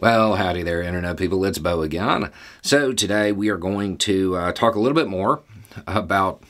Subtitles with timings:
[0.00, 1.44] Well, howdy there, Internet people.
[1.44, 2.32] It's Beau again.
[2.62, 5.42] So, today we are going to uh, talk a little bit more
[5.86, 6.42] about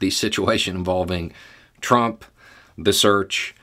[0.00, 1.34] the situation involving
[1.82, 2.24] Trump,
[2.78, 3.54] the search,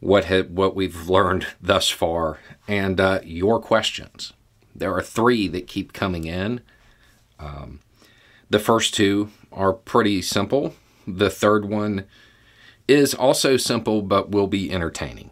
[0.00, 2.38] what, ha- what we've learned thus far,
[2.68, 4.34] and uh, your questions.
[4.74, 6.60] There are three that keep coming in.
[7.38, 7.80] Um,
[8.50, 10.74] the first two are pretty simple.
[11.06, 12.04] The third one
[12.86, 15.30] is also simple but will be entertaining.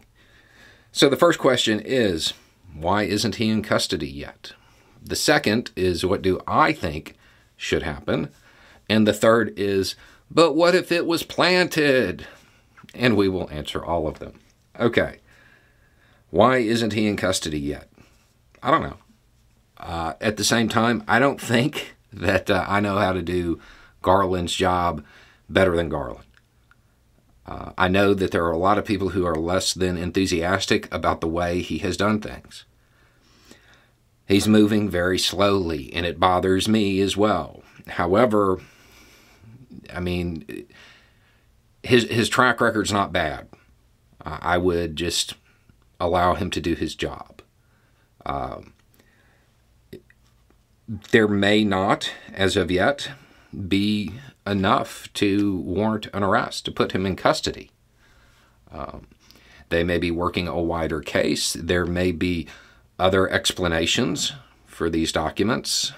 [0.91, 2.33] So, the first question is
[2.73, 4.53] why isn't he in custody yet?
[5.01, 7.15] The second is, what do I think
[7.57, 8.29] should happen?
[8.89, 9.95] And the third is,
[10.31, 12.25] but what if it was planted?
[12.93, 14.39] And we will answer all of them.
[14.79, 15.19] Okay.
[16.29, 17.89] Why isn't he in custody yet?
[18.61, 18.97] I don't know.
[19.77, 23.59] Uh, at the same time, I don't think that uh, I know how to do
[24.01, 25.03] Garland's job
[25.49, 26.25] better than Garland.
[27.45, 30.93] Uh, I know that there are a lot of people who are less than enthusiastic
[30.93, 32.65] about the way he has done things.
[34.27, 37.63] He's moving very slowly, and it bothers me as well.
[37.87, 38.61] However,
[39.93, 40.65] I mean,
[41.83, 43.49] his his track record's not bad.
[44.25, 45.33] Uh, I would just
[45.99, 47.41] allow him to do his job.
[48.25, 48.73] Um,
[51.11, 53.09] there may not, as of yet,
[53.67, 54.13] be
[54.45, 57.71] enough to warrant an arrest, to put him in custody.
[58.71, 59.07] Um,
[59.69, 61.53] they may be working a wider case.
[61.53, 62.47] There may be
[62.99, 64.33] other explanations
[64.65, 65.93] for these documents.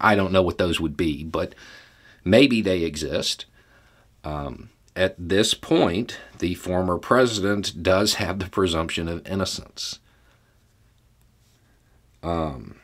[0.00, 1.54] I don't know what those would be, but
[2.24, 3.46] maybe they exist.
[4.24, 9.98] Um, at this point, the former president does have the presumption of innocence.
[12.22, 12.76] Um,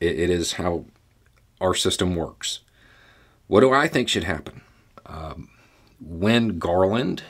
[0.00, 0.86] it, it is how
[1.60, 2.60] our system works.
[3.52, 4.62] What do I think should happen?
[5.04, 5.50] Um,
[6.00, 7.22] when Garland,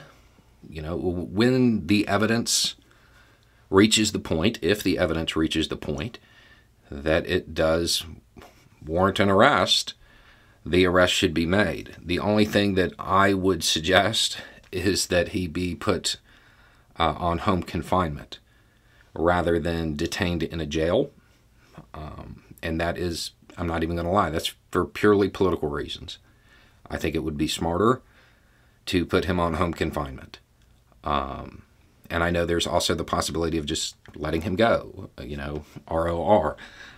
[0.71, 2.77] you know, when the evidence
[3.71, 6.21] reaches the point, if the evidence reaches the point,
[6.89, 8.05] that it does
[8.87, 9.95] warrant an arrest,
[10.65, 11.97] the arrest should be made.
[12.01, 14.39] The only thing that I would suggest
[14.71, 16.19] is that he be put
[17.01, 18.39] uh, on home confinement
[19.13, 21.11] rather than detained in a jail.
[21.93, 26.19] Um, and that is, I'm not even going to lie, that's for purely political reasons.
[26.91, 28.03] I think it would be smarter
[28.87, 30.39] to put him on home confinement.
[31.05, 31.63] Um,
[32.11, 36.57] and I know there's also the possibility of just letting him go, you know, ROR.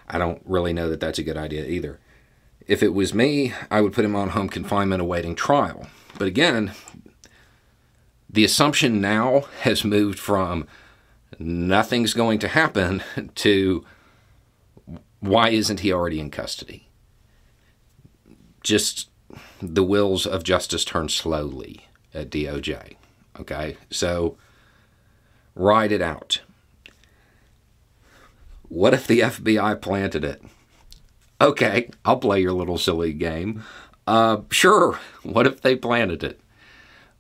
[0.08, 2.00] I don't really know that that's a good idea either.
[2.66, 5.86] If it was me, I would put him on home confinement awaiting trial.
[6.18, 6.72] But again,
[8.28, 10.66] the assumption now has moved from
[11.38, 13.02] nothing's going to happen
[13.36, 13.84] to
[15.24, 16.88] why isn't he already in custody?
[18.62, 19.08] Just
[19.60, 22.96] the wheels of justice turn slowly at DOJ.
[23.40, 24.36] Okay, so
[25.54, 26.42] ride it out.
[28.68, 30.42] What if the FBI planted it?
[31.40, 33.64] Okay, I'll play your little silly game.
[34.06, 36.38] Uh, sure, what if they planted it?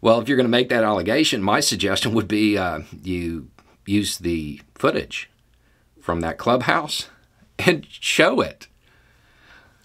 [0.00, 3.48] Well, if you're going to make that allegation, my suggestion would be uh, you
[3.86, 5.30] use the footage
[6.00, 7.08] from that clubhouse
[7.58, 8.68] and show it.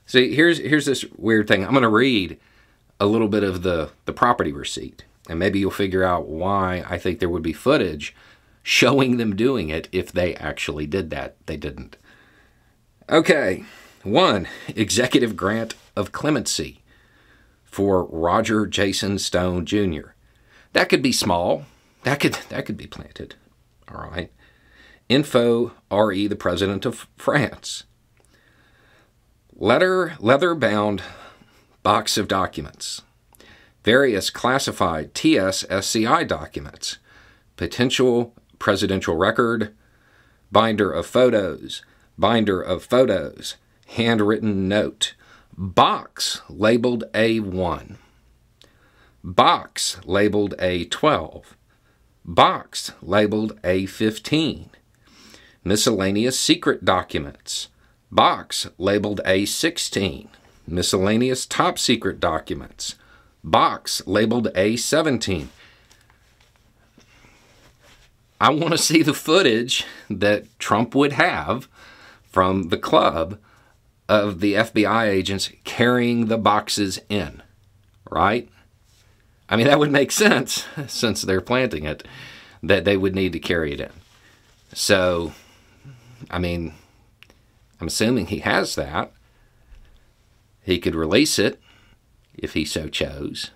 [0.05, 1.63] See, here's here's this weird thing.
[1.63, 2.39] I'm going to read
[2.99, 6.97] a little bit of the the property receipt, and maybe you'll figure out why I
[6.97, 8.15] think there would be footage
[8.63, 11.35] showing them doing it if they actually did that.
[11.45, 11.97] They didn't.
[13.09, 13.63] Okay,
[14.03, 16.81] one executive grant of clemency
[17.63, 20.13] for Roger Jason Stone Jr.
[20.73, 21.65] That could be small.
[22.03, 23.35] That could that could be planted.
[23.93, 24.31] All right.
[25.09, 27.85] Info RE, the president of France.
[29.55, 31.01] Letter leather bound
[31.81, 33.01] box of documents.
[33.83, 36.99] Various classified TS-SCI documents.
[37.57, 39.75] Potential presidential record.
[40.51, 41.81] Binder of photos.
[42.15, 43.55] Binder of photos.
[43.87, 45.15] Handwritten note.
[45.57, 47.95] Box labeled A1.
[49.23, 51.45] Box labeled A12.
[52.23, 54.69] Box labeled A15
[55.63, 57.69] miscellaneous secret documents,
[58.11, 60.27] box labeled A16,
[60.67, 62.95] miscellaneous top secret documents,
[63.43, 65.47] box labeled A17.
[68.41, 71.67] I want to see the footage that Trump would have
[72.23, 73.37] from the club
[74.07, 77.43] of the FBI agents carrying the boxes in,
[78.09, 78.49] right?
[79.49, 82.07] I mean, that would make sense since they're planting it,
[82.63, 83.91] that they would need to carry it in.
[84.73, 85.33] So,
[86.29, 86.73] I mean,
[87.79, 89.11] I'm assuming he has that.
[90.61, 91.59] He could release it
[92.37, 93.51] if he so chose,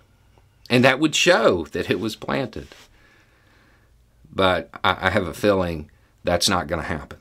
[0.68, 2.68] and that would show that it was planted.
[4.32, 5.90] But I, I have a feeling
[6.24, 7.18] That's not going to happen.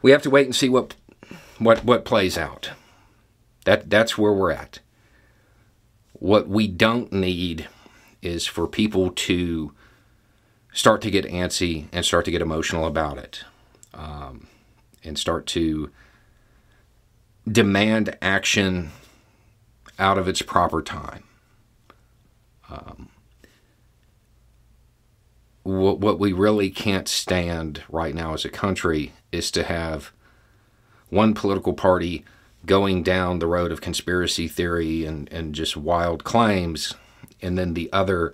[0.00, 0.94] We have to wait and see what
[1.58, 2.70] what what plays out.
[3.64, 4.78] That that's where we're at.
[6.14, 7.68] What we don't need
[8.22, 9.72] is for people to
[10.72, 13.44] start to get antsy and start to get emotional about it,
[13.94, 14.46] um,
[15.04, 15.90] and start to
[17.50, 18.90] demand action
[19.98, 21.24] out of its proper time.
[22.70, 23.08] Um,
[25.62, 30.12] what, what we really can't stand right now as a country is to have
[31.08, 32.24] one political party
[32.64, 36.94] going down the road of conspiracy theory and, and just wild claims,
[37.40, 38.32] and then the other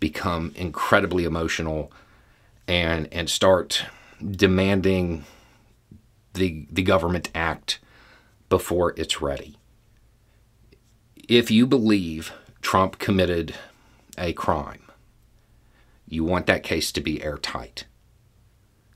[0.00, 1.92] become incredibly emotional
[2.66, 3.84] and and start
[4.28, 5.24] demanding
[6.34, 7.78] the the government act
[8.48, 9.56] before it's ready.
[11.28, 13.54] If you believe Trump committed
[14.18, 14.82] a crime,
[16.08, 17.84] you want that case to be airtight.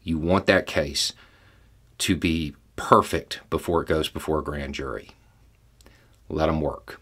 [0.02, 1.12] You want that case
[1.98, 5.10] to be perfect before it goes before a grand jury.
[6.28, 7.00] Let them work.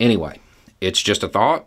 [0.00, 0.40] Anyway,
[0.80, 1.66] it's just a thought.